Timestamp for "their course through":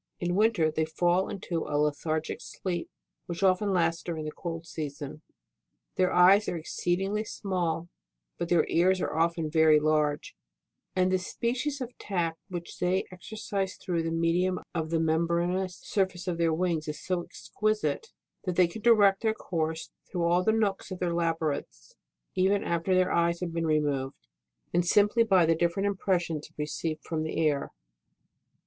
19.21-20.23